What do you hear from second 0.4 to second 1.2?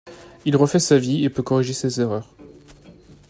Il refait sa